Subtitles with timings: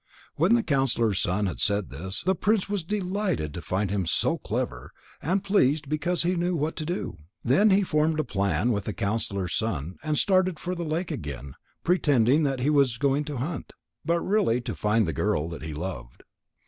[0.35, 4.39] When the counsellor's son had said this, the prince was delighted to find him so
[4.39, 7.19] clever, and pleased because he knew what to do.
[7.45, 11.53] Then he formed a plan with the counsellor's son, and started for the lake again,
[11.83, 15.71] pretending that he was going to hunt, but really to find the girl that he
[15.75, 16.23] loved.